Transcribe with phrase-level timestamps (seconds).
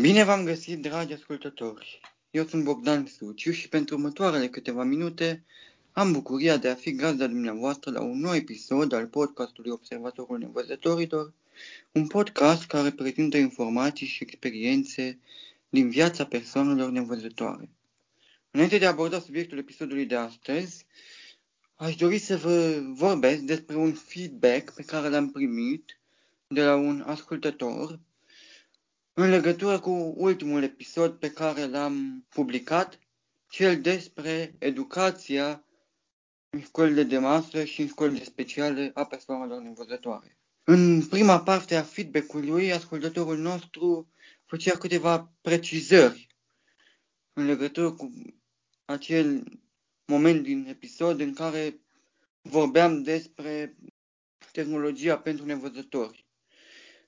[0.00, 2.00] Bine v-am găsit, dragi ascultători!
[2.30, 5.44] Eu sunt Bogdan Suciu și pentru următoarele câteva minute
[5.92, 11.32] am bucuria de a fi gazda dumneavoastră la un nou episod al podcastului Observatorul Nevăzătorilor,
[11.92, 15.18] un podcast care prezintă informații și experiențe
[15.68, 17.68] din viața persoanelor nevăzătoare.
[18.50, 20.86] Înainte de a aborda subiectul episodului de astăzi,
[21.74, 25.98] aș dori să vă vorbesc despre un feedback pe care l-am primit
[26.46, 27.98] de la un ascultător
[29.14, 32.98] în legătură cu ultimul episod pe care l-am publicat,
[33.48, 35.64] cel despre educația
[36.50, 40.38] în școlile de masă și în școlile speciale a persoanelor nevăzătoare.
[40.64, 44.12] În prima parte a feedback-ului, ascultătorul nostru
[44.44, 46.26] făcea câteva precizări
[47.32, 48.12] în legătură cu
[48.84, 49.44] acel
[50.04, 51.80] moment din episod în care
[52.42, 53.76] vorbeam despre
[54.52, 56.26] tehnologia pentru nevăzători.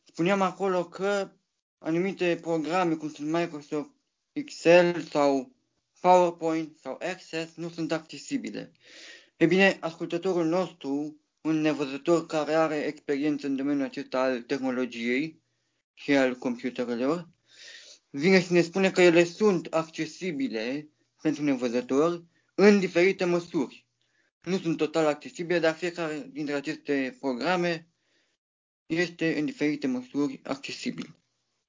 [0.05, 1.30] Spuneam acolo că
[1.79, 3.91] anumite programe cum sunt Microsoft
[4.33, 5.53] Excel sau
[6.01, 8.73] PowerPoint sau Access nu sunt accesibile.
[9.37, 15.42] E bine, ascultătorul nostru, un nevăzător care are experiență în domeniul acesta al tehnologiei
[15.95, 17.28] și al computerelor,
[18.11, 20.89] vine și ne spune că ele sunt accesibile
[21.22, 23.87] pentru nevăzători în diferite măsuri.
[24.43, 27.89] Nu sunt total accesibile, dar fiecare dintre aceste programe
[28.87, 31.17] este în diferite măsuri accesibil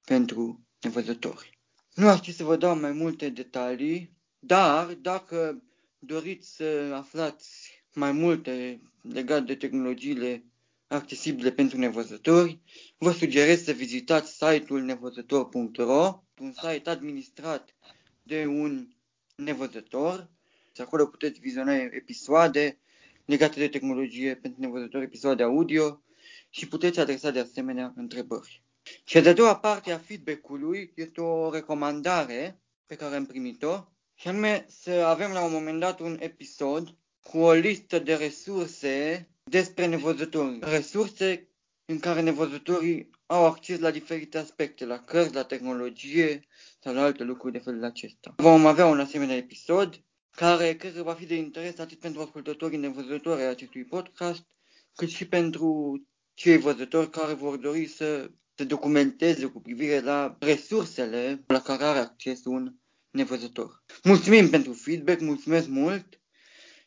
[0.08, 1.58] pentru nevăzători.
[1.94, 5.62] Nu aș să vă dau mai multe detalii, dar dacă
[5.98, 10.44] doriți să aflați mai multe legate de tehnologiile
[10.86, 12.60] accesibile pentru nevăzători,
[12.98, 17.74] vă sugerez să vizitați site-ul nevăzător.ro, un site administrat
[18.22, 18.88] de un
[19.36, 20.30] nevăzător.
[20.74, 22.78] Și acolo puteți viziona episoade
[23.24, 26.02] legate de tehnologie pentru nevăzători, episoade audio
[26.50, 28.62] și puteți adresa de asemenea întrebări.
[29.04, 34.66] Și de-a doua parte a feedback-ului este o recomandare pe care am primit-o, și anume
[34.68, 40.58] să avem la un moment dat un episod cu o listă de resurse despre nevăzători.
[40.60, 41.48] Resurse
[41.84, 46.46] în care nevăzătorii au acces la diferite aspecte, la cărți, la tehnologie
[46.80, 48.34] sau la alte lucruri de felul acesta.
[48.36, 52.78] Vom avea un asemenea episod care cred că va fi de interes atât pentru ascultătorii
[52.78, 54.46] nevăzători ai acestui podcast,
[54.94, 56.02] cât și pentru
[56.34, 61.98] cei văzători care vor dori să se documenteze cu privire la resursele la care are
[61.98, 62.74] acces un
[63.10, 63.84] nevăzător.
[64.02, 66.20] Mulțumim pentru feedback, mulțumesc mult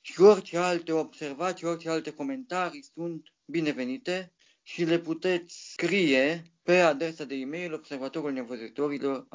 [0.01, 4.33] și orice alte observații, orice alte comentarii sunt binevenite
[4.63, 9.27] și le puteți scrie pe adresa de e-mail observatorul nevăzătorilor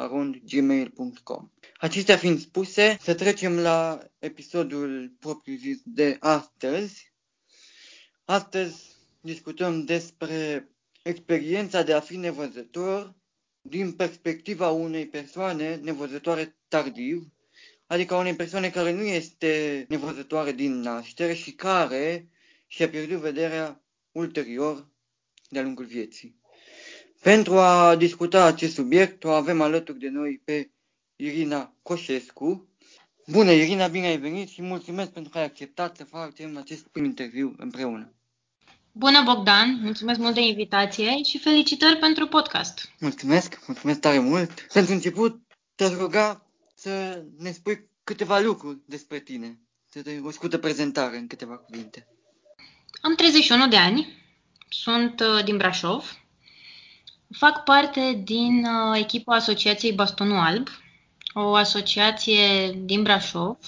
[0.45, 1.51] gmail.com.
[1.77, 7.13] Acestea fiind spuse, să trecem la episodul propriu-zis de astăzi.
[8.25, 10.69] Astăzi discutăm despre
[11.07, 13.15] experiența de a fi nevăzător
[13.61, 17.27] din perspectiva unei persoane nevăzătoare tardiv,
[17.87, 22.29] adică unei persoane care nu este nevăzătoare din naștere și care
[22.67, 24.89] și-a pierdut vederea ulterior
[25.49, 26.41] de-a lungul vieții.
[27.23, 30.71] Pentru a discuta acest subiect, o avem alături de noi pe
[31.17, 32.69] Irina Coșescu.
[33.27, 37.05] Bună, Irina, bine ai venit și mulțumesc pentru că ai acceptat să facem acest prim
[37.05, 38.17] interviu împreună.
[38.99, 39.79] Bună, Bogdan!
[39.83, 42.93] Mulțumesc mult de invitație și felicitări pentru podcast.
[43.01, 44.61] Mulțumesc, mulțumesc tare mult.
[44.73, 45.41] Pentru început,
[45.75, 49.61] te ruga să ne spui câteva lucruri despre tine.
[49.91, 52.07] Să te o scurtă prezentare în câteva cuvinte.
[53.01, 54.23] Am 31 de ani,
[54.69, 56.17] sunt uh, din Brașov,
[57.39, 60.69] fac parte din uh, echipa Asociației Bastonul Alb,
[61.35, 63.59] o asociație din Brașov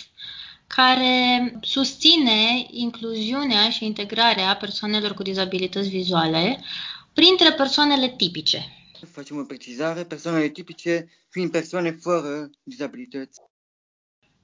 [0.75, 6.61] care susține incluziunea și integrarea persoanelor cu dizabilități vizuale
[7.13, 8.59] printre persoanele tipice.
[9.11, 13.41] Facem o precizare, persoanele tipice fiind persoane fără dizabilități.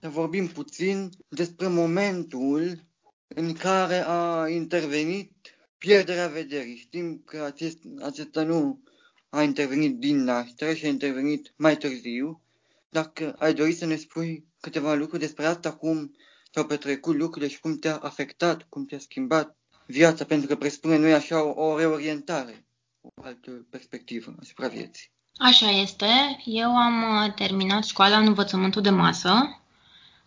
[0.00, 2.84] Să vorbim puțin despre momentul
[3.28, 5.32] în care a intervenit
[5.78, 6.76] pierderea vederii.
[6.76, 8.82] Știm că acest, acesta nu
[9.28, 12.42] a intervenit din naștere și a intervenit mai târziu.
[12.88, 16.14] Dacă ai dori să ne spui câteva lucruri despre asta, cum
[16.52, 19.56] s-au petrecut lucrurile și cum te-a afectat, cum te-a schimbat
[19.86, 22.66] viața, pentru că presupune noi așa o, o reorientare,
[23.00, 25.10] o altă perspectivă asupra vieții.
[25.36, 26.06] Așa este.
[26.44, 29.60] Eu am uh, terminat școala în învățământul de masă.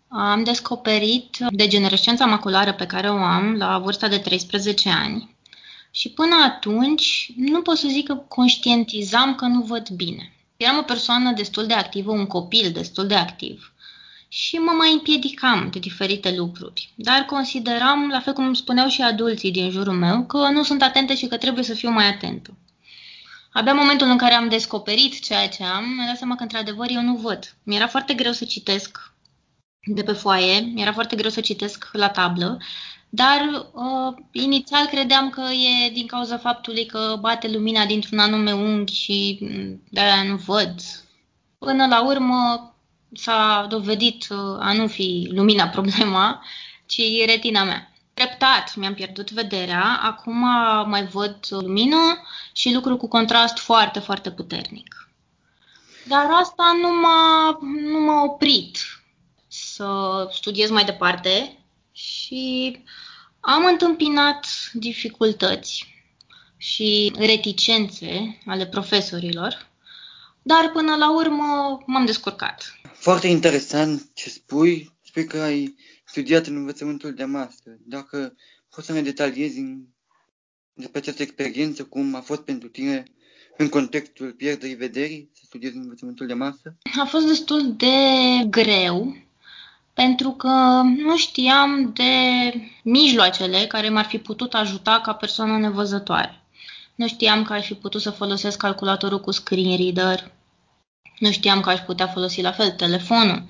[0.08, 5.36] Am descoperit degenerescența maculară pe care o am la vârsta de 13 ani.
[5.92, 10.34] Și până atunci, nu pot să zic că conștientizam că nu văd bine.
[10.58, 13.72] Eram o persoană destul de activă, un copil destul de activ
[14.28, 16.94] și mă mai împiedicam de diferite lucruri.
[16.96, 21.16] Dar consideram, la fel cum spuneau și adulții din jurul meu, că nu sunt atente
[21.16, 22.58] și că trebuie să fiu mai atentă.
[23.52, 26.88] Abia în momentul în care am descoperit ceea ce am, mi-am dat seama că într-adevăr
[26.90, 27.56] eu nu văd.
[27.64, 29.14] Mi-era foarte greu să citesc
[29.86, 32.58] de pe foaie, mi-era foarte greu să citesc la tablă,
[33.10, 33.40] dar
[33.74, 39.40] uh, inițial credeam că e din cauza faptului că bate lumina dintr-un anume unghi și
[39.90, 40.74] de-aia nu văd.
[41.58, 42.72] Până la urmă
[43.14, 46.44] s-a dovedit uh, a nu fi lumina problema,
[46.86, 47.92] ci retina mea.
[48.14, 50.38] Treptat mi-am pierdut vederea, acum
[50.90, 51.98] mai văd lumină
[52.54, 55.10] și lucru cu contrast foarte, foarte puternic.
[56.08, 57.58] Dar asta nu m-a,
[57.92, 58.78] nu m-a oprit
[59.48, 61.58] să studiez mai departe
[61.92, 62.78] și
[63.40, 65.96] am întâmpinat dificultăți
[66.58, 69.68] și reticențe ale profesorilor,
[70.48, 72.80] dar până la urmă m-am descurcat.
[72.94, 74.96] Foarte interesant ce spui.
[75.04, 77.74] Spui că ai studiat în învățământul de master.
[77.80, 78.36] Dacă
[78.70, 79.78] poți să ne detaliezi în,
[80.74, 83.04] despre această experiență, cum a fost pentru tine
[83.58, 86.74] în contextul pierderii vederii să studiezi în învățământul de master?
[87.00, 87.96] A fost destul de
[88.50, 89.16] greu,
[89.94, 92.04] pentru că nu știam de
[92.84, 96.42] mijloacele care m-ar fi putut ajuta ca persoană nevăzătoare.
[96.96, 100.32] Nu știam că aș fi putut să folosesc calculatorul cu screen reader,
[101.20, 103.44] nu știam că aș putea folosi la fel telefonul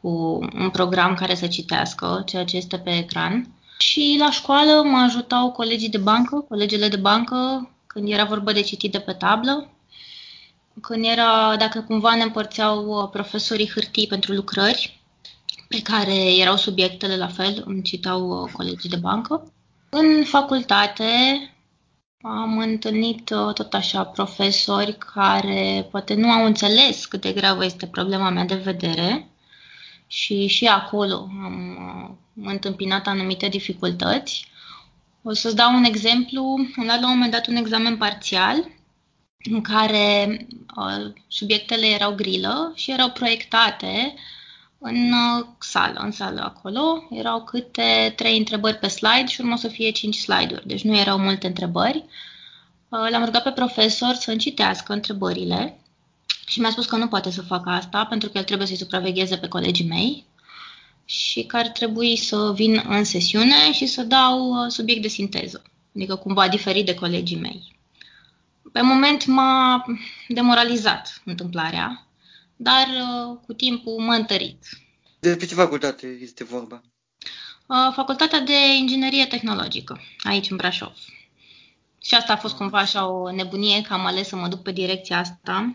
[0.00, 0.08] cu
[0.54, 3.48] un program care să citească ceea ce este pe ecran.
[3.78, 8.60] Și la școală mă ajutau colegii de bancă, colegele de bancă, când era vorba de
[8.60, 9.68] citit de pe tablă,
[10.80, 15.00] când era, dacă cumva ne împărțeau uh, profesorii hârtii pentru lucrări,
[15.68, 19.52] pe care erau subiectele la fel, îmi citau uh, colegii de bancă.
[19.88, 21.04] În facultate
[22.26, 27.86] am întâlnit uh, tot așa profesori care poate nu au înțeles cât de gravă este
[27.86, 29.28] problema mea de vedere
[30.06, 31.76] și și acolo am
[32.36, 34.46] uh, întâmpinat anumite dificultăți.
[35.22, 36.42] O să-ți dau un exemplu.
[36.76, 38.68] Am dat la un moment dat un examen parțial
[39.50, 40.36] în care
[40.76, 44.14] uh, subiectele erau grilă și erau proiectate
[44.86, 47.06] în uh, sală, în sală acolo.
[47.10, 51.18] Erau câte trei întrebări pe slide și urmă să fie cinci slide-uri, deci nu erau
[51.18, 52.04] multe întrebări.
[52.88, 55.78] Uh, l-am rugat pe profesor să încitească întrebările
[56.46, 59.36] și mi-a spus că nu poate să facă asta pentru că el trebuie să-i supravegheze
[59.36, 60.24] pe colegii mei
[61.04, 65.62] și că ar trebui să vin în sesiune și să dau uh, subiect de sinteză,
[65.96, 67.76] adică cumva diferit de colegii mei.
[68.72, 69.84] Pe moment m-a
[70.28, 72.06] demoralizat întâmplarea,
[72.56, 74.58] dar uh, cu timpul m-a întărit.
[75.20, 76.82] De ce facultate este vorba?
[77.66, 80.92] Uh, facultatea de Inginerie Tehnologică, aici în Brașov.
[82.00, 84.72] Și asta a fost cumva așa o nebunie că am ales să mă duc pe
[84.72, 85.74] direcția asta,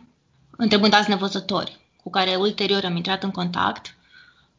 [0.58, 3.96] întrebând alți nevăzători, cu care ulterior am intrat în contact.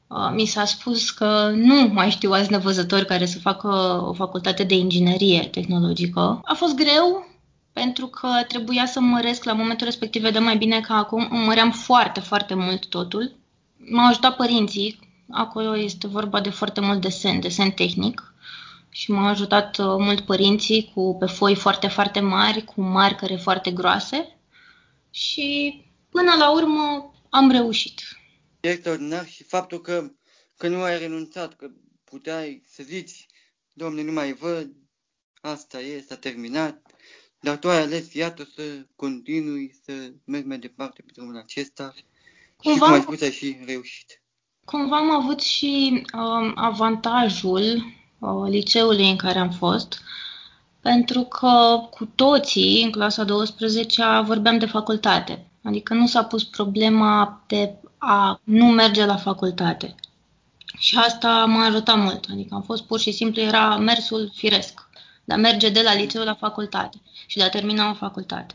[0.06, 3.68] Uh, mi s-a spus că nu mai știu alți nevăzători care să facă
[4.08, 6.40] o facultate de inginerie tehnologică.
[6.44, 7.29] A fost greu,
[7.72, 12.20] pentru că trebuia să măresc la momentul respectiv, vedem mai bine ca acum, măream foarte,
[12.20, 13.36] foarte mult totul.
[13.76, 14.98] M-au ajutat părinții,
[15.30, 18.34] acolo este vorba de foarte mult desen, desen tehnic
[18.88, 23.70] și m-au ajutat uh, mult părinții cu pe foi foarte, foarte mari, cu marcare foarte
[23.70, 24.38] groase
[25.10, 25.80] și
[26.10, 28.00] până la urmă am reușit.
[28.60, 30.10] E extraordinar și faptul că,
[30.56, 31.70] că nu ai renunțat, că
[32.04, 33.26] puteai să zici,
[33.72, 34.70] domne, nu mai văd,
[35.40, 36.89] asta e, s-a terminat,
[37.40, 38.62] dar tu ai ales, iată, să
[38.96, 39.92] continui, să
[40.24, 41.94] mergi mai departe pe drumul acesta
[42.56, 44.22] cumva, și, cum ai spus, ai și reușit.
[44.64, 47.84] Cumva am avut și um, avantajul
[48.18, 50.00] uh, liceului în care am fost,
[50.80, 55.50] pentru că cu toții, în clasa 12 vorbeam de facultate.
[55.62, 59.94] Adică nu s-a pus problema de a nu merge la facultate.
[60.78, 62.26] Și asta m-a ajutat mult.
[62.32, 64.88] Adică am fost pur și simplu, era mersul firesc.
[65.24, 68.54] Dar merge de la liceu la facultate și de a termina o facultate.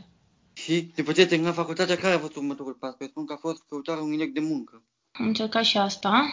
[0.52, 2.94] Și după ce termina facultatea, care a fost următorul pas?
[3.08, 4.82] Spun că a fost căutarea unui loc de muncă.
[5.12, 6.28] Am încercat și asta.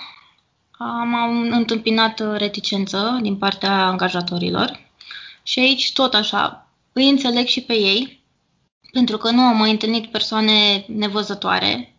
[0.71, 1.13] Am
[1.51, 4.91] întâmpinat reticență din partea angajatorilor
[5.43, 8.23] și aici tot așa îi înțeleg și pe ei,
[8.91, 11.97] pentru că nu am mai întâlnit persoane nevăzătoare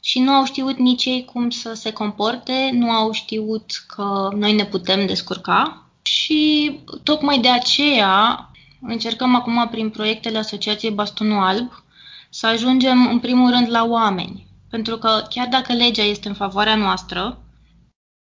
[0.00, 4.52] și nu au știut nici ei cum să se comporte, nu au știut că noi
[4.52, 11.84] ne putem descurca și tocmai de aceea încercăm acum prin proiectele Asociației Bastonul Alb
[12.30, 14.46] să ajungem în primul rând la oameni.
[14.70, 17.42] Pentru că chiar dacă legea este în favoarea noastră,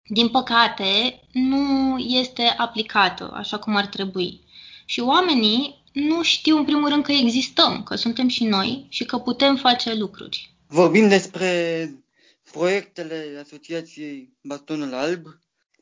[0.08, 4.40] din păcate nu este aplicată așa cum ar trebui.
[4.84, 9.18] Și oamenii nu știu în primul rând că existăm, că suntem și noi și că
[9.18, 10.54] putem face lucruri.
[10.66, 11.90] Vorbim despre
[12.52, 15.26] proiectele Asociației Bastonul Alb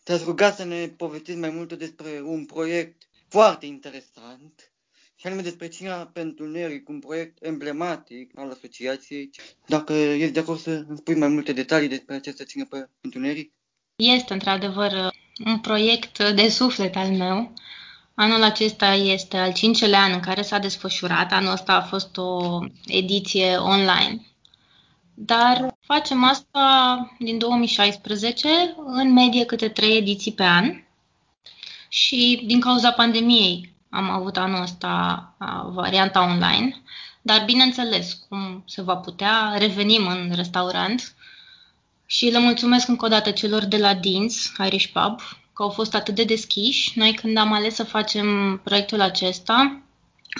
[0.07, 5.43] te-aș ruga să ne povestiți mai multe despre un proiect foarte interesant, și și anume
[5.43, 9.31] despre Cina pentru Neric, un proiect emblematic al asociației.
[9.67, 12.67] Dacă ești de acord să îmi spui mai multe detalii despre această Cina
[13.01, 13.53] pentru Neric?
[13.97, 14.93] Este într-adevăr
[15.47, 17.53] un proiect de suflet al meu.
[18.15, 21.33] Anul acesta este al cincelea an în care s-a desfășurat.
[21.33, 24.36] Anul ăsta a fost o ediție online.
[25.18, 28.49] Dar facem asta din 2016,
[28.87, 30.85] în medie câte trei ediții pe an.
[31.88, 35.35] Și din cauza pandemiei am avut anul ăsta
[35.73, 36.82] varianta online.
[37.23, 41.14] Dar bineînțeles, cum se va putea, revenim în restaurant
[42.06, 45.20] și le mulțumesc încă o dată celor de la Dins, Irish Pub,
[45.52, 46.99] că au fost atât de deschiși.
[46.99, 49.54] Noi când am ales să facem proiectul acesta,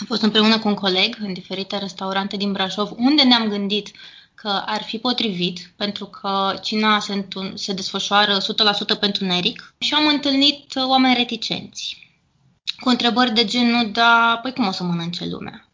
[0.01, 3.91] am fost împreună cu un coleg în diferite restaurante din Brașov, unde ne-am gândit
[4.47, 8.39] că ar fi potrivit, pentru că cina se, se desfășoară
[8.97, 11.97] 100% pentru neric și am întâlnit oameni reticenți
[12.81, 15.69] cu întrebări de genul, da, păi cum o să mănânce lumea?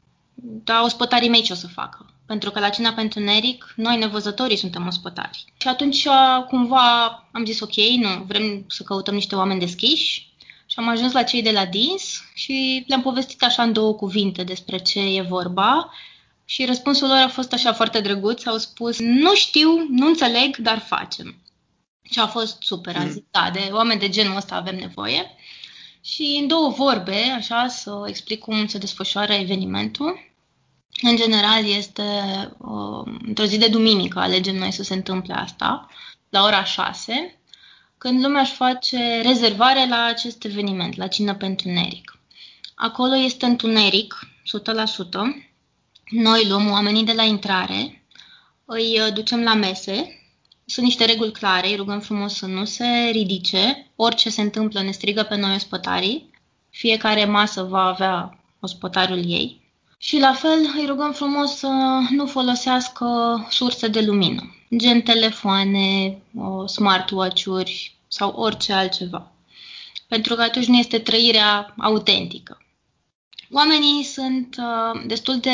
[0.64, 2.06] Da, ospătarii mei ce o să facă?
[2.26, 5.44] Pentru că la cina pentru Neric, noi nevăzătorii suntem ospătari.
[5.60, 6.06] Și atunci
[6.48, 10.34] cumva am zis ok, nu, vrem să căutăm niște oameni deschiși
[10.66, 14.42] și am ajuns la cei de la DINS și le-am povestit așa în două cuvinte
[14.42, 15.90] despre ce e vorba
[16.52, 20.78] și răspunsul lor a fost așa foarte drăguț, au spus nu știu, nu înțeleg, dar
[20.78, 21.36] facem.
[22.10, 23.10] Și a fost super, am mm.
[23.10, 25.30] zis, da, de oameni de genul ăsta avem nevoie.
[26.04, 30.30] Și în două vorbe, așa, să explic cum se desfășoară evenimentul.
[31.02, 32.02] În general este
[32.58, 35.88] uh, într-o zi de duminică, alegem noi să se întâmple asta,
[36.28, 37.40] la ora 6,
[37.98, 42.18] când lumea își face rezervare la acest eveniment, la cină pentru neric.
[42.74, 44.18] Acolo este întuneric,
[45.38, 45.51] 100%.
[46.12, 48.04] Noi luăm oamenii de la intrare,
[48.64, 50.20] îi uh, ducem la mese,
[50.64, 54.90] sunt niște reguli clare, îi rugăm frumos să nu se ridice, orice se întâmplă ne
[54.90, 56.30] strigă pe noi ospătarii,
[56.70, 59.60] fiecare masă va avea ospătarul ei,
[59.98, 61.68] și la fel îi rugăm frumos să
[62.10, 63.06] nu folosească
[63.50, 66.18] surse de lumină, gen telefoane,
[66.66, 69.32] smartwatch-uri sau orice altceva.
[70.08, 72.61] Pentru că atunci nu este trăirea autentică.
[73.52, 75.50] Oamenii sunt uh, destul de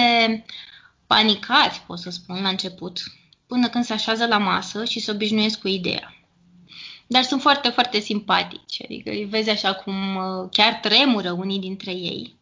[1.07, 2.99] panicați, pot să spun, la început,
[3.47, 6.15] până când se așează la masă și se obișnuiesc cu ideea.
[7.07, 11.91] Dar sunt foarte, foarte simpatici, adică îi vezi așa cum uh, chiar tremură unii dintre
[11.91, 12.37] ei.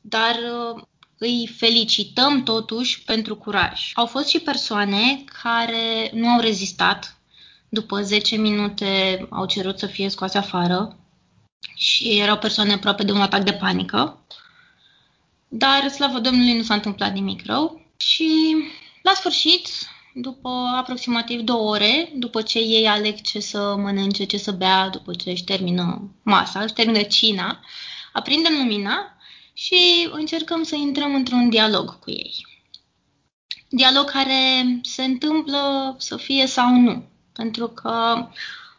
[0.00, 0.82] Dar uh,
[1.18, 3.90] îi felicităm totuși pentru curaj.
[3.94, 7.16] Au fost și persoane care nu au rezistat.
[7.68, 10.96] După 10 minute au cerut să fie scoase afară
[11.74, 14.24] și erau persoane aproape de un atac de panică.
[15.54, 18.56] Dar, slavă Domnului, nu s-a întâmplat nimic rău și
[19.02, 19.68] la sfârșit,
[20.14, 25.14] după aproximativ două ore, după ce ei aleg ce să mănânce, ce să bea, după
[25.14, 27.60] ce își termină masa, își termină cina,
[28.12, 29.16] aprindem lumina
[29.52, 32.46] și încercăm să intrăm într-un dialog cu ei.
[33.68, 37.04] Dialog care se întâmplă să fie sau nu.
[37.32, 38.26] Pentru că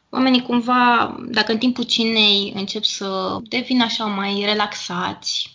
[0.10, 5.53] oamenii cumva, dacă în timpul cinei încep să devină așa mai relaxați,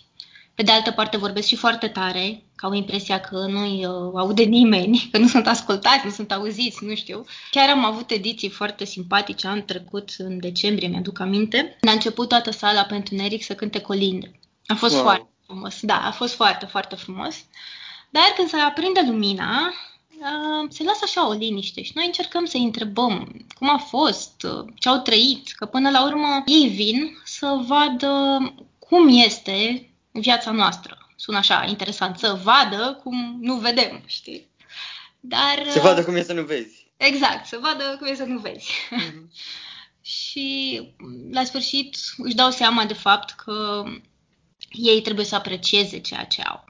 [0.59, 4.43] pe de altă parte vorbesc și foarte tare, că au impresia că nu-i uh, aude
[4.43, 7.25] nimeni, că nu sunt ascultați, nu sunt auziți, nu știu.
[7.51, 11.77] Chiar am avut ediții foarte simpatice, am trecut în decembrie, mi-aduc aminte.
[11.87, 14.39] A început toată sala pentru Neric să cânte colinde.
[14.65, 15.03] A fost wow.
[15.03, 15.79] foarte frumos.
[15.81, 17.35] Da, a fost foarte, foarte frumos.
[18.09, 19.73] Dar când se aprinde lumina,
[20.69, 24.97] se lasă așa o liniște și noi încercăm să întrebăm cum a fost, ce au
[24.97, 28.37] trăit, că până la urmă ei vin să vadă
[28.79, 30.97] cum este viața noastră.
[31.15, 34.49] Sună așa interesant, să vadă cum nu vedem, știi?
[35.19, 35.65] Dar...
[35.69, 36.87] Să vadă cum e să nu vezi.
[36.97, 38.71] Exact, să vadă cum e să nu vezi.
[38.71, 39.27] Mm-hmm.
[40.01, 40.81] și
[41.31, 43.83] la sfârșit își dau seama de fapt că
[44.69, 46.63] ei trebuie să aprecieze ceea ce au.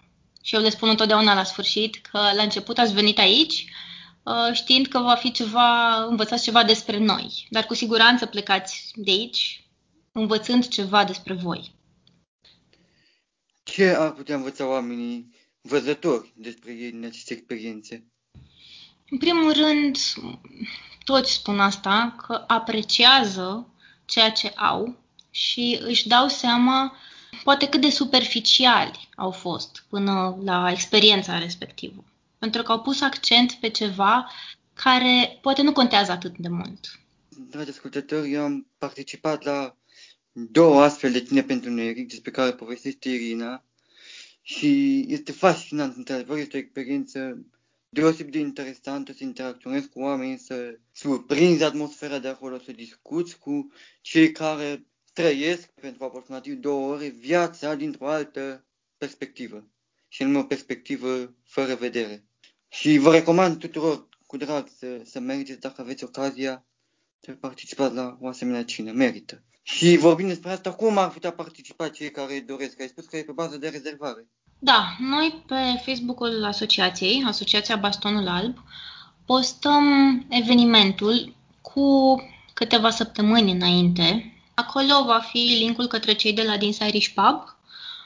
[0.43, 3.65] Și eu le spun întotdeauna la sfârșit că la început ați venit aici
[4.23, 9.11] uh, știind că va fi ceva, învățați ceva despre noi, dar cu siguranță plecați de
[9.11, 9.63] aici
[10.11, 11.75] învățând ceva despre voi.
[13.71, 18.03] Ce ar putea învăța oamenii văzători despre ei în aceste experiențe?
[19.09, 19.97] În primul rând,
[21.03, 23.67] toți spun asta, că apreciază
[24.05, 24.97] ceea ce au
[25.29, 26.95] și își dau seama
[27.43, 32.03] poate cât de superficiali au fost până la experiența respectivă.
[32.37, 34.31] Pentru că au pus accent pe ceva
[34.73, 36.99] care poate nu contează atât de mult.
[37.29, 39.75] Dragi ascultători, eu am participat la
[40.31, 43.63] două astfel de tine pentru Neric, despre care povestește Irina,
[44.41, 47.45] și este fascinant, într-adevăr, este o experiență
[47.89, 53.71] deosebit de interesantă să interacționezi cu oameni, să surprinzi atmosfera de acolo, să discuți cu
[54.01, 58.65] cei care trăiesc pentru aproximativ două ore viața dintr-o altă
[58.97, 59.67] perspectivă
[60.07, 62.25] și anume o perspectivă fără vedere.
[62.67, 66.65] Și vă recomand tuturor cu drag să, să mergeți dacă aveți ocazia
[67.19, 68.91] să participați la o asemenea cină.
[68.91, 69.43] Merită.
[69.63, 72.81] Și vorbim despre asta, cum ar putea participa cei care doresc?
[72.81, 74.27] Ai spus că e pe bază de rezervare.
[74.59, 78.57] Da, noi pe Facebook-ul asociației, Asociația Bastonul Alb,
[79.25, 79.85] postăm
[80.29, 82.15] evenimentul cu
[82.53, 84.33] câteva săptămâni înainte.
[84.53, 87.57] Acolo va fi linkul către cei de la Dins Irish Pub,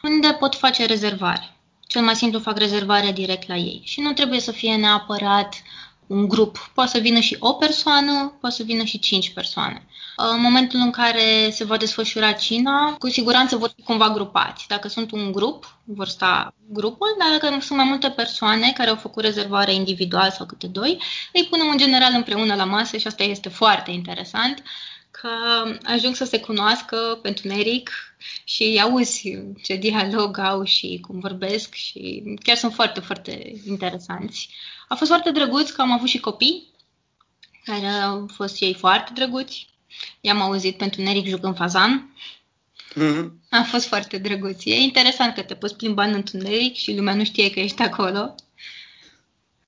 [0.03, 1.57] unde pot face rezervare.
[1.87, 5.61] Cel mai simplu fac rezervarea direct la ei și nu trebuie să fie neapărat
[6.07, 6.71] un grup.
[6.73, 9.87] Poate să vină și o persoană, poate să vină și cinci persoane.
[10.15, 14.65] În momentul în care se va desfășura cina, cu siguranță vor fi cumva grupați.
[14.67, 18.95] Dacă sunt un grup, vor sta grupul, dar dacă sunt mai multe persoane care au
[18.95, 21.01] făcut rezervare individual sau câte doi,
[21.33, 24.63] îi punem în general împreună la masă și asta este foarte interesant
[25.23, 27.91] că ajung să se cunoască pentru Neric
[28.43, 34.49] și auzi ce dialog au și cum vorbesc și chiar sunt foarte, foarte interesanți.
[34.87, 36.67] A fost foarte drăguț că am avut și copii
[37.63, 39.67] care au fost ei foarte drăguți.
[40.21, 42.15] I-am auzit pentru Neric jucând fazan.
[42.91, 43.29] Mm-hmm.
[43.49, 44.65] A fost foarte drăguț.
[44.65, 48.35] E interesant că te poți plimba în întuneric și lumea nu știe că ești acolo.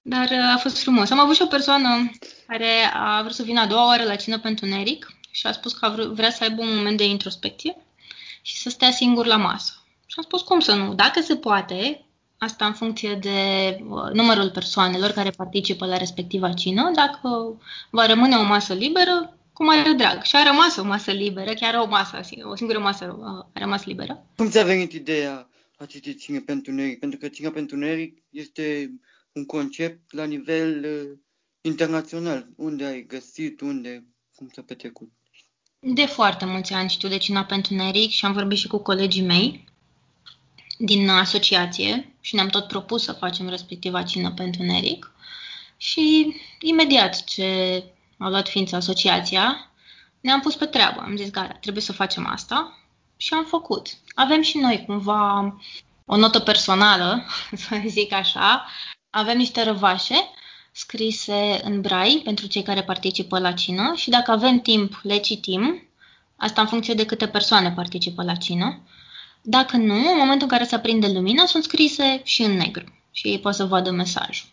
[0.02, 1.10] Dar uh, a fost frumos.
[1.10, 2.12] Am avut și o persoană
[2.48, 5.74] care a vrut să vină a doua oară la cină pentru Neric și a spus
[5.74, 7.76] că vrea să aibă un moment de introspecție
[8.42, 9.74] și să stea singur la masă.
[10.06, 12.06] Și am spus cum să nu, dacă se poate,
[12.38, 13.40] asta în funcție de
[13.80, 19.64] uh, numărul persoanelor care participă la respectiva cină, dacă va rămâne o masă liberă, cu
[19.64, 20.24] mare drag.
[20.24, 23.86] Și a rămas o masă liberă, chiar o masă, o singură masă uh, a rămas
[23.86, 24.26] liberă.
[24.36, 27.00] Cum ți-a venit ideea acestei cine pentru neric?
[27.00, 28.92] Pentru că cine pentru neric este
[29.32, 31.18] un concept la nivel uh,
[31.62, 32.48] internațional.
[32.56, 35.12] Unde ai găsit, unde, cum s-a petrecut?
[35.88, 39.22] De foarte mulți ani știu de Cina pentru Neric și am vorbit și cu colegii
[39.22, 39.64] mei
[40.78, 45.12] din asociație și ne-am tot propus să facem respectiva cină pentru Neric.
[45.78, 47.84] Și imediat ce
[48.18, 49.72] a luat ființă asociația,
[50.22, 51.00] ne-am pus pe treabă.
[51.02, 52.80] Am zis, gata, trebuie să facem asta
[53.18, 53.88] și am făcut.
[54.16, 55.56] Avem și noi cumva
[56.06, 57.26] o notă personală,
[57.68, 58.66] să zic așa.
[59.10, 60.16] Avem niște răvașe
[60.78, 65.84] scrise în brai pentru cei care participă la cină și dacă avem timp le citim,
[66.36, 68.82] asta în funcție de câte persoane participă la cină.
[69.42, 73.28] Dacă nu, în momentul în care se aprinde lumina, sunt scrise și în negru și
[73.28, 74.48] ei pot să vadă mesajul.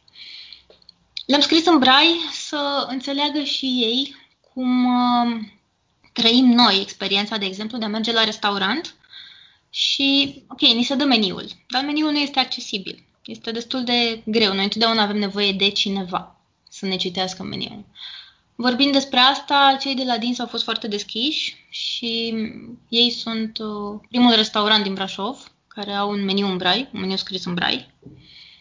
[1.26, 4.16] Le-am scris în brai să înțeleagă și ei
[4.54, 5.40] cum uh,
[6.12, 8.94] trăim noi experiența, de exemplu, de a merge la restaurant
[9.70, 13.04] și, ok, ni se dă meniul, dar meniul nu este accesibil.
[13.24, 14.52] Este destul de greu.
[14.54, 17.84] Noi întotdeauna avem nevoie de cineva să ne citească meniul.
[18.54, 22.34] Vorbind despre asta, cei de la Dins au fost foarte deschiși și
[22.88, 27.16] ei sunt uh, primul restaurant din Brașov care au un meniu în brai, un meniu
[27.16, 27.94] scris în brai,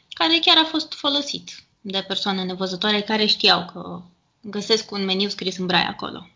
[0.09, 4.01] care chiar a fost folosit de persoane nevăzătoare care știau că
[4.41, 6.29] găsesc un meniu scris în brai acolo.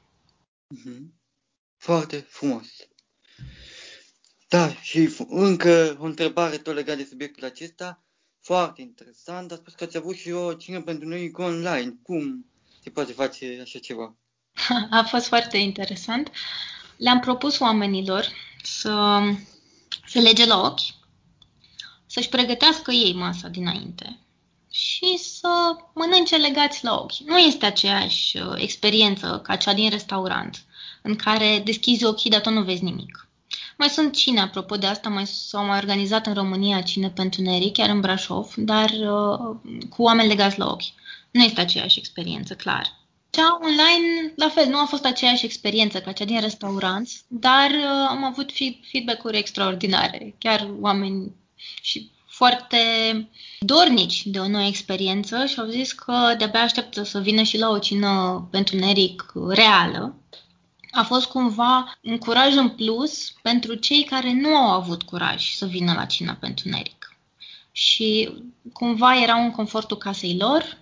[0.67, 1.13] Mhm.
[1.77, 2.65] Foarte frumos.
[4.47, 8.04] Da, și încă o întrebare tot legat de subiectul acesta.
[8.45, 9.51] Foarte interesant.
[9.51, 11.93] A spus că ați avut și o cină pentru noi online.
[12.03, 12.45] Cum
[12.83, 14.15] se poate face așa ceva?
[14.99, 16.31] A fost foarte interesant.
[16.97, 18.27] Le-am propus oamenilor
[18.63, 19.19] să
[20.07, 20.93] se lege la ochi,
[22.05, 24.19] să-și pregătească ei masa dinainte
[24.71, 27.17] și să mănânce legați la ochi.
[27.17, 30.63] Nu este aceeași uh, experiență ca cea din restaurant,
[31.01, 33.27] în care deschizi ochii, dar tu nu vezi nimic.
[33.77, 37.71] Mai sunt cine, apropo de asta, mai s-au mai organizat în România cine pentru neri,
[37.71, 39.55] chiar în Brașov, dar uh,
[39.89, 40.93] cu oameni legați la ochi.
[41.31, 43.03] Nu este aceeași experiență, clar.
[43.29, 48.07] Cea online, la fel, nu a fost aceeași experiență ca cea din restaurant, dar uh,
[48.09, 48.51] am avut
[48.91, 50.35] feedback-uri extraordinare.
[50.37, 51.31] Chiar oameni
[51.81, 52.77] și foarte
[53.59, 57.69] dornici de o nouă experiență și au zis că de-abia așteptă să vină și la
[57.69, 60.15] o cină pentru neric reală.
[60.95, 65.65] A fost cumva un curaj în plus pentru cei care nu au avut curaj să
[65.65, 67.15] vină la cină pentru neric.
[67.71, 68.29] Și
[68.73, 70.77] cumva erau în confortul casei lor.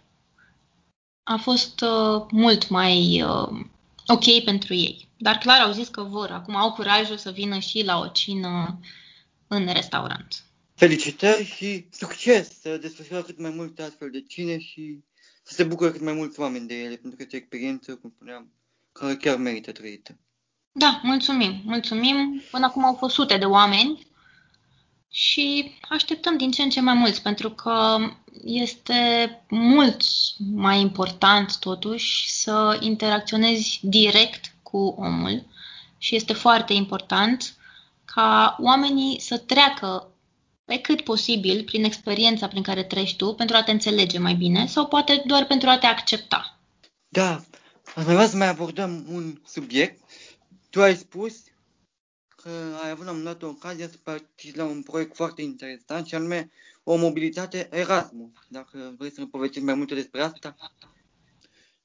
[1.23, 3.65] A fost uh, mult mai uh,
[4.07, 5.07] ok pentru ei.
[5.17, 8.79] Dar clar au zis că vor, acum au curajul să vină și la o cină
[9.47, 10.43] în restaurant.
[10.75, 14.99] Felicitări și succes să desfășoară cât mai multe astfel de cine și
[15.43, 18.11] să se bucure cât mai mulți oameni de ele, pentru că este o experiență, cum
[18.15, 18.51] spuneam,
[18.93, 20.17] care chiar merită trăită.
[20.71, 22.41] Da, mulțumim, mulțumim.
[22.51, 24.07] Până acum au fost sute de oameni
[25.09, 27.97] și așteptăm din ce în ce mai mulți, pentru că
[28.43, 30.01] este mult
[30.37, 35.45] mai important, totuși, să interacționezi direct cu omul
[35.97, 37.55] și este foarte important
[38.05, 40.07] ca oamenii să treacă
[40.65, 44.65] pe cât posibil prin experiența prin care treci tu pentru a te înțelege mai bine
[44.65, 46.57] sau poate doar pentru a te accepta.
[47.07, 47.43] Da,
[47.95, 50.01] aș mai vrea să mai abordăm un subiect.
[50.69, 51.43] Tu ai spus
[52.27, 52.49] că
[52.83, 56.51] ai avut la un dat ocazia să participi la un proiect foarte interesant și anume
[56.83, 58.31] o mobilitate Erasmus.
[58.47, 60.55] Dacă vrei să ne povestești mai multe despre asta.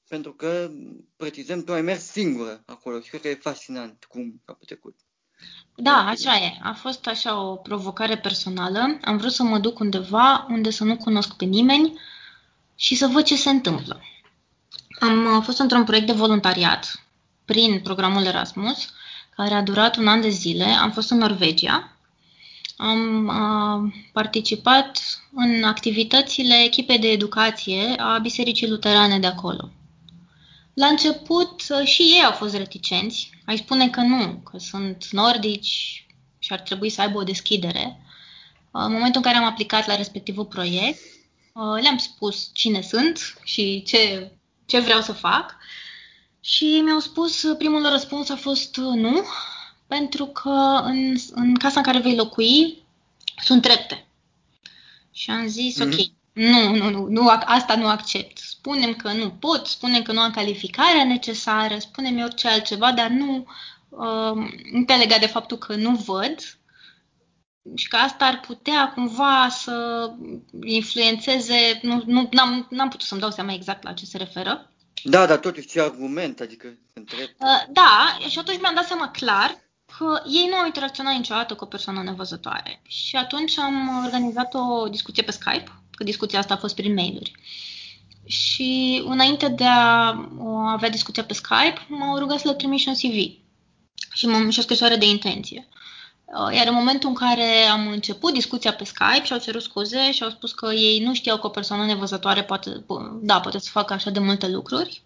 [0.09, 0.71] Pentru că,
[1.17, 4.97] precizăm, tu ai mers singură acolo și cred că e fascinant cum a petrecut.
[5.77, 6.59] Da, așa e.
[6.63, 8.99] A fost așa o provocare personală.
[9.03, 12.01] Am vrut să mă duc undeva unde să nu cunosc pe nimeni
[12.75, 14.03] și să văd ce se întâmplă.
[15.01, 17.03] Am uh, fost într-un proiect de voluntariat
[17.45, 18.93] prin programul Erasmus,
[19.37, 20.65] care a durat un an de zile.
[20.65, 21.93] Am fost în Norvegia.
[22.77, 25.01] Am a, uh, participat
[25.35, 29.71] în activitățile echipei de educație a Bisericii Luterane de acolo.
[30.75, 33.31] La început uh, și ei au fost reticenți.
[33.45, 36.07] Ai spune că nu, că sunt nordici
[36.39, 37.97] și ar trebui să aibă o deschidere.
[38.71, 40.99] Uh, în momentul în care am aplicat la respectivul proiect,
[41.53, 44.33] uh, le-am spus cine sunt și ce,
[44.69, 45.57] ce vreau să fac
[46.41, 49.25] și mi-au spus, primul răspuns a fost nu,
[49.87, 52.83] pentru că în, în casa în care vei locui
[53.43, 54.07] sunt trepte.
[55.13, 55.93] Și am zis, mm-hmm.
[55.93, 58.39] ok, nu, nu, nu, nu, asta nu accept.
[58.39, 63.47] Spunem că nu pot, spunem că nu am calificarea necesară, spunem orice altceva, dar nu,
[63.89, 66.58] uh, nu te legat de faptul că nu văd
[67.75, 70.11] și că asta ar putea cumva să
[70.63, 74.73] influențeze, nu, nu, n-am, n-am putut să-mi dau seama exact la ce se referă.
[75.05, 77.29] Da, dar totuși ce argument, adică întreb.
[77.39, 79.59] Uh, da, și atunci mi-am dat seama clar
[79.99, 82.83] că ei nu au interacționat niciodată cu o persoană nevăzătoare.
[82.87, 87.33] Și atunci am organizat o discuție pe Skype că discuția asta a fost prin mail-uri.
[88.27, 90.09] Și înainte de a
[90.67, 93.47] avea discuția pe Skype, m-au rugat să le trimit și un CV
[94.13, 95.69] și, m- și o scrisoare de intenție.
[96.35, 100.13] Uh, iar în momentul în care am început discuția pe Skype și au cerut scuze
[100.13, 102.85] și au spus că ei nu știau că o persoană nevăzătoare poate,
[103.21, 105.03] da, poate să facă așa de multe lucruri.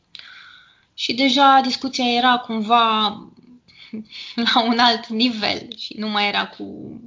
[0.95, 3.09] Și deja discuția era cumva
[4.53, 7.01] la un alt nivel și nu mai era cu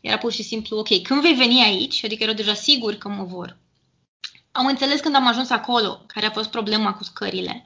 [0.00, 3.24] era pur și simplu, ok, când vei veni aici, adică erau deja sigur că mă
[3.24, 3.56] vor.
[4.52, 7.64] Am înțeles când am ajuns acolo, care a fost problema cu scările.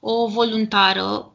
[0.00, 1.32] O voluntară,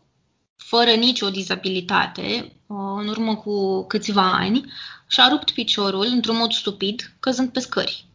[0.57, 2.51] fără nicio dizabilitate,
[2.97, 4.71] în urmă cu câțiva ani,
[5.07, 8.05] și-a rupt piciorul într-un mod stupid, căzând pe scări.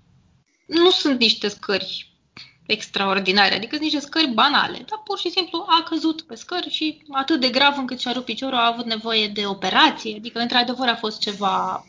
[0.66, 2.12] Nu sunt niște scări
[2.66, 7.02] extraordinare, adică sunt niște scări banale, dar pur și simplu a căzut pe scări și
[7.10, 10.96] atât de grav încât și-a rupt piciorul, a avut nevoie de operație, adică într-adevăr a
[10.96, 11.86] fost ceva...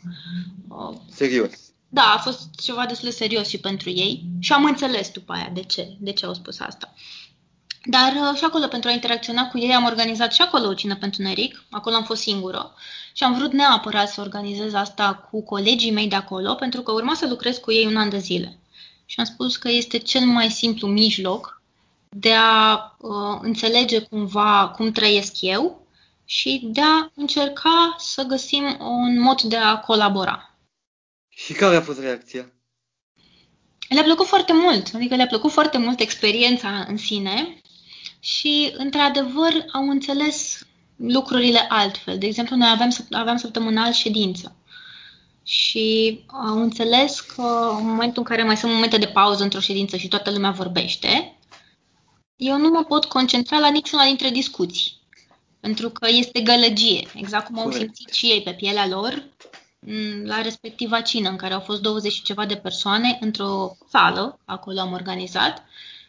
[0.68, 1.50] Uh, serios.
[1.88, 5.50] Da, a fost ceva destul de serios și pentru ei și am înțeles după aia
[5.52, 6.94] de ce, de ce au spus asta.
[7.84, 10.96] Dar uh, și acolo, pentru a interacționa cu ei, am organizat și acolo o cină
[10.96, 12.74] pentru Neric, acolo am fost singură
[13.12, 17.14] și am vrut neapărat să organizez asta cu colegii mei de acolo, pentru că urma
[17.14, 18.58] să lucrez cu ei un an de zile
[19.06, 21.62] și am spus că este cel mai simplu mijloc
[22.08, 25.86] de a uh, înțelege cumva cum trăiesc eu
[26.24, 30.58] și de a încerca să găsim un mod de a colabora.
[31.28, 32.52] Și care a fost reacția?
[33.88, 37.60] Le-a plăcut foarte mult, adică le-a plăcut foarte mult experiența în sine
[38.24, 42.18] și, într-adevăr, au înțeles lucrurile altfel.
[42.18, 44.56] De exemplu, noi aveam, aveam săptămânal ședință
[45.42, 49.96] și au înțeles că în momentul în care mai sunt momente de pauză într-o ședință
[49.96, 51.38] și toată lumea vorbește,
[52.36, 54.92] eu nu mă pot concentra la niciuna dintre discuții.
[55.60, 57.96] Pentru că este gălăgie, exact cum au Correct.
[57.96, 59.28] simțit și ei pe pielea lor
[60.24, 64.80] la respectiva cină, în care au fost 20 și ceva de persoane într-o sală, acolo
[64.80, 65.64] am organizat,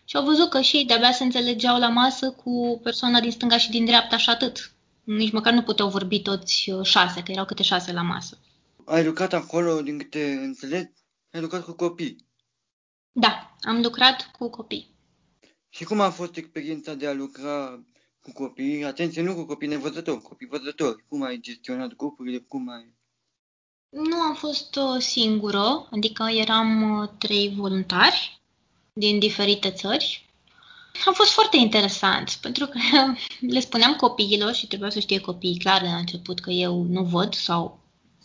[0.05, 3.57] și au văzut că și ei de-abia se înțelegeau la masă cu persoana din stânga
[3.57, 4.71] și din dreapta și atât.
[5.03, 8.39] Nici măcar nu puteau vorbi toți uh, șase, că erau câte șase la masă
[8.85, 10.91] ai lucrat acolo, din câte înțeleg,
[11.31, 12.25] ai lucrat cu copii.
[13.11, 14.93] Da, am lucrat cu copii.
[15.69, 17.83] Și cum a fost experiența de a lucra
[18.21, 18.83] cu copii?
[18.83, 21.05] Atenție, nu cu copii nevăzători, copii văzători.
[21.07, 22.37] Cum ai gestionat grupurile?
[22.37, 22.93] Cum ai...
[23.89, 28.41] Nu am fost uh, singură, adică eram uh, trei voluntari
[28.97, 30.25] din diferite țări.
[31.05, 32.79] A fost foarte interesant, pentru că
[33.53, 37.33] le spuneam copiilor și trebuia să știe copiii clar la început că eu nu văd
[37.33, 37.79] sau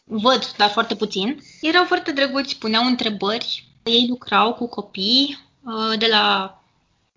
[0.04, 1.42] văd, dar foarte puțin.
[1.60, 3.64] Erau foarte drăguți, puneau întrebări.
[3.84, 6.54] Ei lucrau cu copii uh, de la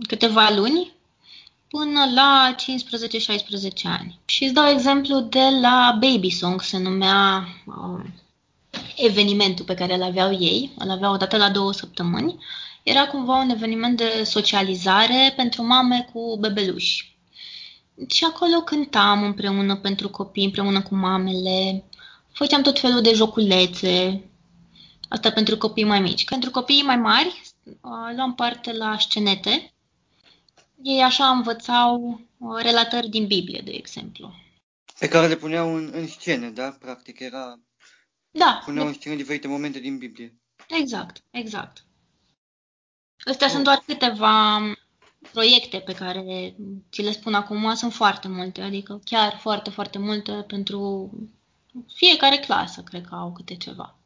[0.08, 0.92] câteva luni
[1.68, 2.60] până la 15-16
[3.84, 4.20] ani.
[4.26, 8.06] Și îți dau exemplu de la Baby Song, se numea uh,
[8.96, 12.38] evenimentul pe care îl aveau ei, îl aveau o dată la două săptămâni.
[12.84, 17.18] Era cumva un eveniment de socializare pentru mame cu bebeluși.
[18.08, 21.84] Și acolo cântam împreună pentru copii, împreună cu mamele,
[22.32, 24.24] făceam tot felul de joculețe.
[25.08, 26.26] Asta pentru copii mai mici.
[26.26, 29.74] Pentru copiii mai mari uh, luam parte la scenete.
[30.82, 34.34] Ei așa învățau uh, relatări din Biblie, de exemplu.
[35.00, 36.78] Pe care le puneau în, în scene, da?
[36.80, 37.60] Practic era...
[38.32, 38.62] Da.
[38.66, 40.38] Puneau în scene diferite momente din Biblie.
[40.68, 41.86] Exact, exact.
[43.26, 43.54] Astea oh.
[43.54, 44.60] sunt doar câteva
[45.32, 46.56] proiecte pe care
[46.92, 51.12] ți le spun acum, sunt foarte multe, adică chiar foarte, foarte multe pentru
[51.94, 53.98] fiecare clasă, cred că au câte ceva.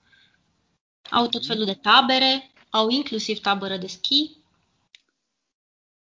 [1.09, 4.37] Au tot felul de tabere, au inclusiv tabără de schi.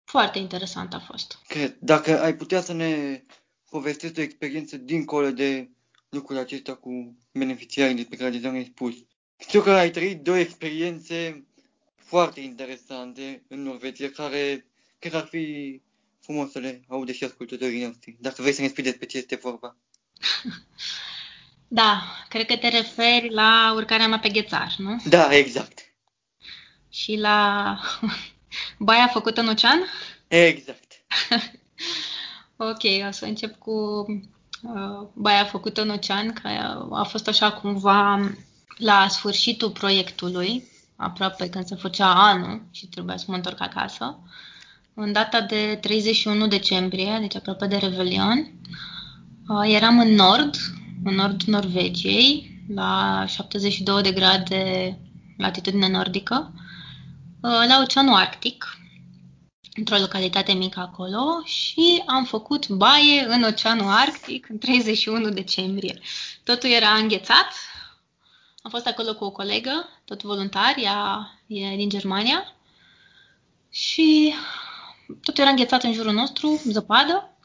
[0.05, 1.39] Foarte interesant a fost.
[1.47, 1.77] Cred.
[1.81, 3.23] Dacă ai putea să ne
[3.71, 5.71] povestești o experiență dincolo de
[6.09, 8.95] lucrurile acestea cu beneficiarii pe care deja ne-ai spus.
[9.39, 11.47] Știu că ai trăit două experiențe
[12.13, 14.67] foarte interesante în Norvegia, care
[14.99, 15.81] cred că ar fi
[16.21, 19.37] frumos să le aude și ascultătorii noștri, dacă vrei să ne spui despre ce este
[19.37, 19.77] vorba.
[21.69, 25.03] Da, cred că te referi la urcarea mea pe ghețar, nu?
[25.05, 25.79] Da, exact.
[26.91, 27.79] Și la
[28.89, 29.81] baia făcută în ocean?
[30.29, 30.93] Exact.
[32.71, 34.07] ok, o să încep cu
[34.63, 36.59] uh, baia făcută în ocean, care
[36.91, 38.31] a fost așa cumva
[38.77, 40.71] la sfârșitul proiectului,
[41.03, 44.19] aproape când se făcea anul și trebuia să mă întorc acasă.
[44.95, 48.53] În data de 31 decembrie, deci aproape de Revelion,
[49.49, 50.55] uh, eram în nord,
[51.05, 54.99] în nordul Norvegiei, la 72 de grade
[55.37, 58.79] latitudine nordică, uh, la Oceanul Arctic,
[59.75, 66.01] într-o localitate mică acolo și am făcut baie în Oceanul Arctic în 31 decembrie.
[66.45, 67.53] Totul era înghețat.
[68.63, 72.55] Am fost acolo cu o colegă, tot voluntar, ea e din Germania
[73.71, 74.35] și
[75.23, 77.37] tot era înghețat în jurul nostru, zăpadă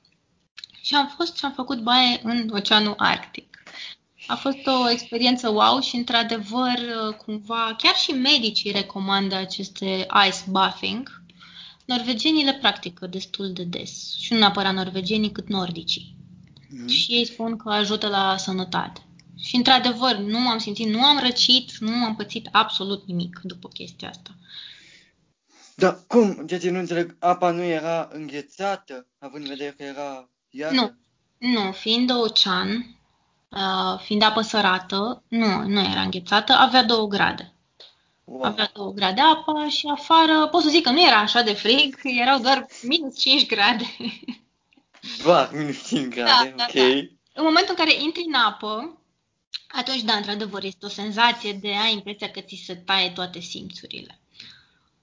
[0.82, 3.58] și am fost și am făcut baie în Oceanul Arctic.
[4.27, 6.80] A fost o experiență wow și, într-adevăr,
[7.25, 11.21] cumva, chiar și medicii recomandă aceste ice bathing.
[11.86, 16.15] Norvegienii le practică destul de des și nu neapărat norvegienii, cât nordicii.
[16.69, 16.88] Mm.
[16.88, 19.06] Și ei spun că ajută la sănătate.
[19.39, 24.10] Și, într-adevăr, nu m-am simțit, nu am răcit, nu am pățit absolut nimic după chestia
[24.10, 24.32] asta.
[25.76, 26.45] Dar cum?
[26.47, 30.73] Ceea ce nu înțeleg, apa nu era înghețată, având în vedere că era iară?
[30.73, 30.95] Nu,
[31.38, 32.97] nu, fiind ocean,
[33.50, 37.54] uh, fiind apă sărată, nu, nu era înghețată, avea două grade.
[38.23, 38.43] Wow.
[38.43, 42.00] Avea două grade apa și afară, pot să zic că nu era așa de frig,
[42.04, 43.86] erau doar minus 5 grade.
[45.23, 46.73] Doar minus 5 da, grade, da, ok.
[46.73, 47.41] Da, da.
[47.41, 49.02] În momentul în care intri în apă,
[49.67, 54.19] atunci, da, într-adevăr, este o senzație de a impresia că ți se taie toate simțurile.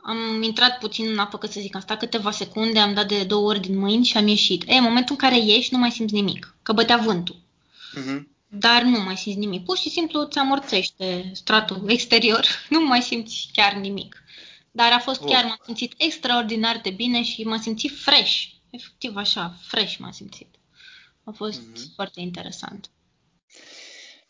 [0.07, 3.24] Am intrat puțin în apă, că să zic, am stat câteva secunde, am dat de
[3.24, 4.62] două ori din mâini și am ieșit.
[4.66, 7.37] E, în momentul în care ieși, nu mai simți nimic, că bătea vântul.
[7.37, 8.22] Uh-huh.
[8.48, 9.64] Dar nu mai simți nimic.
[9.64, 14.22] Pur și simplu îți amorțește stratul exterior, nu mai simți chiar nimic.
[14.70, 15.30] Dar a fost oh.
[15.30, 18.42] chiar, m-am simțit extraordinar de bine și m-am simțit fresh.
[18.70, 20.48] Efectiv așa, fresh m-am simțit.
[21.24, 21.94] A fost uh-huh.
[21.94, 22.90] foarte interesant.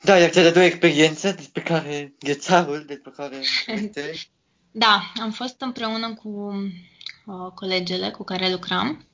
[0.05, 3.41] Da, iar cele două experiențe despre care, ghețarul despre care
[3.83, 4.15] este...
[4.71, 6.29] Da, am fost împreună cu
[7.27, 9.07] uh, colegele cu care lucram,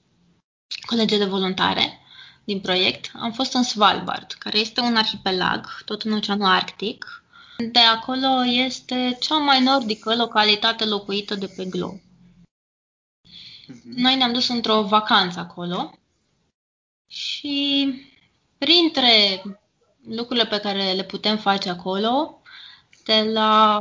[0.87, 1.98] colegele voluntare
[2.44, 3.11] din proiect.
[3.14, 7.24] Am fost în Svalbard, care este un arhipelag, tot în Oceanul Arctic.
[7.72, 11.98] De acolo este cea mai nordică localitate locuită de pe glob.
[11.98, 13.94] Uh-huh.
[13.94, 15.98] Noi ne-am dus într-o vacanță acolo
[17.07, 17.87] și
[18.59, 19.42] printre
[20.08, 22.40] lucrurile pe care le putem face acolo
[23.04, 23.80] de la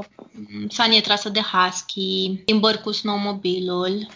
[0.69, 4.07] sanie trasă de husky, plimbări cu snowmobilul.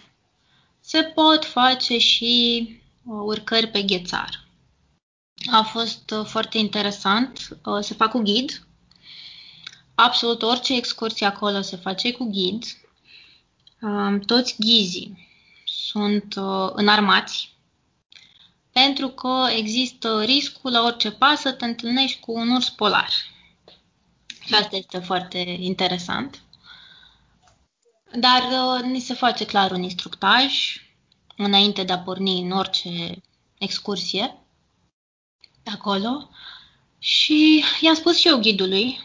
[0.80, 2.68] Se pot face și
[3.04, 4.48] uh, urcări pe ghețar.
[5.52, 7.60] A fost uh, foarte interesant.
[7.66, 8.68] Uh, se fac cu ghid.
[9.96, 12.63] Absolut orice excursie acolo se face cu ghid.
[13.82, 15.30] Um, toți ghizii
[15.66, 16.34] sunt
[16.74, 17.53] înarmați
[18.74, 23.10] pentru că există riscul la orice pas să te întâlnești cu un urs polar.
[24.46, 26.42] Și asta este foarte interesant.
[28.16, 30.54] Dar uh, ni se face clar un instructaj
[31.36, 33.22] înainte de a porni în orice
[33.58, 34.38] excursie
[35.64, 36.30] de acolo
[37.00, 39.00] și i-am spus și eu ghidului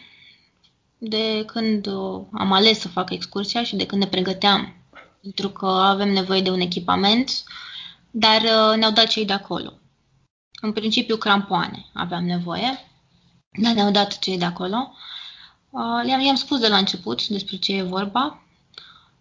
[0.97, 4.75] de când uh, am ales să fac excursia și de când ne pregăteam,
[5.21, 7.43] pentru că avem nevoie de un echipament,
[8.11, 9.73] dar uh, ne-au dat cei de acolo.
[10.61, 12.79] În principiu crampoane aveam nevoie,
[13.61, 14.93] dar ne-au dat cei de acolo
[15.69, 18.43] Uh, le-am, i-am spus de la început despre ce e vorba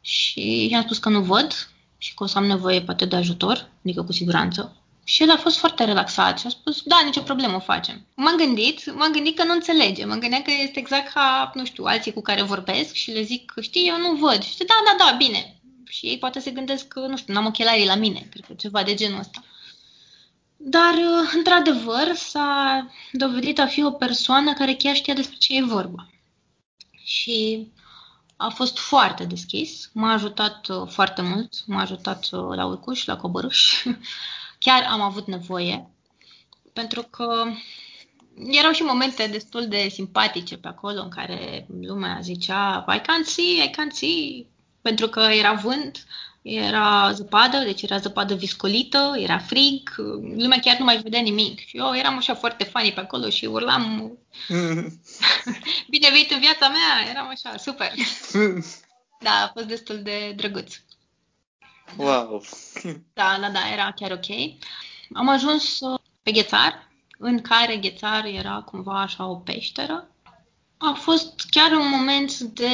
[0.00, 3.70] și i-am spus că nu văd și că o să am nevoie poate de ajutor,
[3.84, 4.76] adică cu siguranță.
[5.04, 8.06] Și el a fost foarte relaxat și a spus, da, nicio problemă, o facem.
[8.14, 11.84] M-am gândit, m-am gândit că nu înțelege, m-am gândit că este exact ca, nu știu,
[11.84, 14.42] alții cu care vorbesc și le zic, știi, eu nu văd.
[14.42, 15.57] Și da, da, da, bine.
[15.88, 18.82] Și ei poate se gândesc că, nu știu, n-am ochelarii la mine, cred că ceva
[18.82, 19.44] de genul ăsta.
[20.56, 20.94] Dar,
[21.34, 26.08] într-adevăr, s-a dovedit a fi o persoană care chiar știa despre ce e vorba.
[27.04, 27.66] Și
[28.36, 33.16] a fost foarte deschis, m-a ajutat uh, foarte mult, m-a ajutat uh, la urcuș, la
[33.16, 33.84] coborâș.
[34.58, 35.90] Chiar am avut nevoie,
[36.72, 37.44] pentru că
[38.46, 43.64] erau și momente destul de simpatice pe acolo în care lumea zicea I can't see,
[43.64, 44.46] I can't see,
[44.88, 46.06] pentru că era vânt,
[46.42, 49.94] era zăpadă, deci era zăpadă viscolită, era frig,
[50.36, 51.58] lumea chiar nu mai vedea nimic.
[51.58, 54.18] Și eu eram așa foarte funny pe acolo și urlam
[55.92, 57.92] bine venit în viața mea, eram așa, super.
[59.24, 60.74] da, a fost destul de drăguț.
[61.96, 62.42] Wow!
[63.12, 64.56] Da, da, da, era chiar ok.
[65.12, 70.08] Am ajuns uh, pe Ghețar, în care Ghețar era cumva așa o peșteră.
[70.78, 72.68] A fost chiar un moment de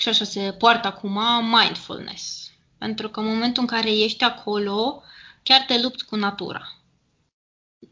[0.00, 2.50] și așa se poartă acum, mindfulness.
[2.78, 5.02] Pentru că în momentul în care ești acolo,
[5.42, 6.68] chiar te lupți cu natura.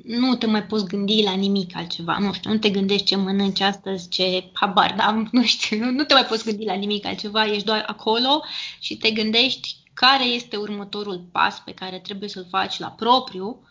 [0.04, 3.60] Nu te mai poți gândi la nimic altceva, nu știu, nu te gândești ce mănânci
[3.60, 7.46] astăzi, ce habar, da, nu știu, nu, nu te mai poți gândi la nimic altceva,
[7.46, 8.44] ești doar acolo
[8.78, 13.62] și te gândești care este următorul pas pe care trebuie să-l faci la propriu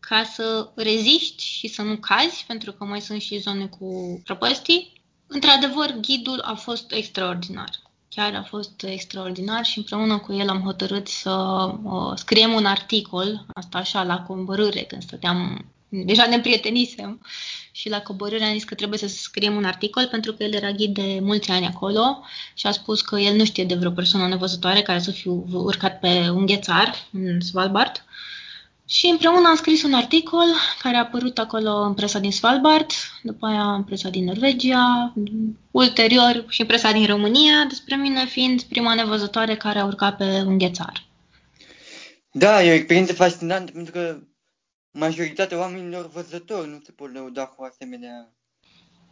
[0.00, 4.99] ca să reziști și să nu cazi, pentru că mai sunt și zone cu prăpăstii
[5.32, 7.70] Într-adevăr, ghidul a fost extraordinar.
[8.08, 11.30] Chiar a fost extraordinar și împreună cu el am hotărât să
[11.82, 17.20] uh, scriem un articol, asta așa la coborâre, când stăteam, deja ne prietenisem
[17.72, 20.70] și la coborâre am zis că trebuie să scriem un articol pentru că el era
[20.70, 24.28] ghid de mulți ani acolo și a spus că el nu știe de vreo persoană
[24.28, 28.04] nevăzătoare care să fiu urcat pe un ghețar în Svalbard
[28.90, 30.46] și împreună am scris un articol
[30.82, 32.90] care a apărut acolo în presa din Svalbard,
[33.22, 35.12] după aia în presa din Norvegia,
[35.70, 40.24] ulterior și în presa din România, despre mine fiind prima nevăzătoare care a urcat pe
[40.46, 41.06] un ghețar.
[42.32, 44.20] Da, e o experiență fascinantă pentru că
[44.90, 48.32] majoritatea oamenilor văzători nu se pot lăuda cu asemenea,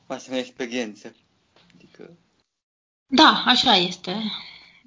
[0.06, 1.14] cu asemenea experiență.
[1.74, 2.18] Adică...
[3.06, 4.22] Da, așa este.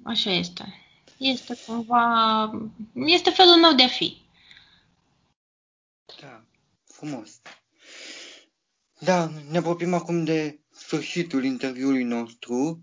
[0.02, 0.74] Așa este.
[1.16, 2.50] Este cumva...
[2.94, 4.21] Este felul meu de a fi.
[7.02, 7.40] Da, frumos.
[9.00, 12.78] Da, ne apropiem acum de sfârșitul interviului nostru.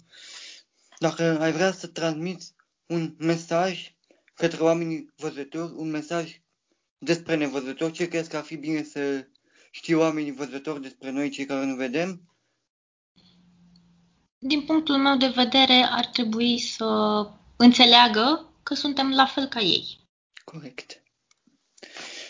[0.98, 2.54] Dacă ai vrea să transmiți
[2.86, 3.94] un mesaj
[4.34, 6.42] către oamenii văzători, un mesaj
[6.98, 9.28] despre nevăzători, ce crezi că ar fi bine să
[9.72, 12.22] știe oamenii văzători despre noi, cei care nu vedem?
[14.38, 16.86] Din punctul meu de vedere, ar trebui să
[17.58, 20.10] înțeleagă că suntem la fel ca ei.
[20.44, 21.04] Corect.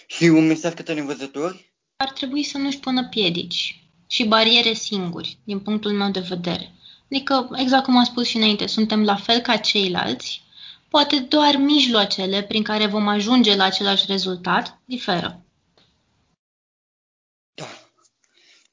[0.07, 1.68] Și un mesaj către nevăzători?
[2.01, 6.73] Ar trebui să nu-și pună piedici și bariere singuri, din punctul meu de vedere.
[7.11, 10.43] Adică, exact cum am spus și înainte, suntem la fel ca ceilalți,
[10.89, 15.45] poate doar mijloacele prin care vom ajunge la același rezultat diferă.
[17.53, 17.65] Da.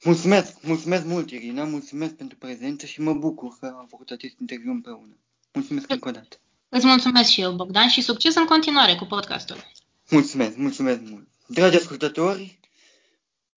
[0.03, 4.71] Mulțumesc, mulțumesc mult, Irina, mulțumesc pentru prezență și mă bucur că am făcut acest interviu
[4.71, 5.17] împreună.
[5.53, 6.37] Mulțumesc încă o dată.
[6.69, 9.71] Îți mulțumesc și eu, Bogdan, și succes în continuare cu podcastul.
[10.09, 11.27] Mulțumesc, mulțumesc mult.
[11.47, 12.59] Dragi ascultători,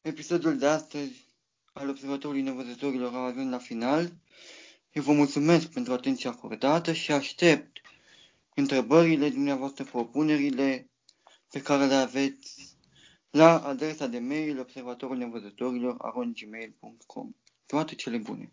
[0.02, 1.24] episodul de astăzi
[1.72, 4.12] al Observatorului Nevăzătorilor a ajuns la final.
[4.92, 7.80] Eu vă mulțumesc pentru atenția acordată și aștept
[8.54, 10.90] întrebările dumneavoastră, propunerile
[11.50, 12.76] pe care le aveți
[13.30, 15.96] la adresa de mail observatorul nevăzătorilor
[17.66, 18.52] Toate cele bune!